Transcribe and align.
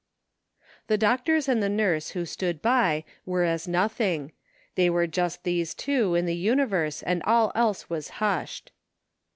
The 0.87 0.97
doctors 0.97 1.47
and 1.47 1.61
the 1.61 1.69
nurse 1.69 2.13
wiho 2.13 2.27
stood 2.27 2.59
by 2.59 3.05
were 3.23 3.43
as 3.43 3.67
nothing. 3.67 4.31
There 4.73 4.91
were 4.91 5.05
just 5.05 5.43
these 5.43 5.75
two 5.75 6.15
in 6.15 6.25
the 6.25 6.33
universe 6.35 7.03
and 7.03 7.21
all 7.21 7.51
else 7.53 7.87
was 7.87 8.09
hushed. 8.17 8.71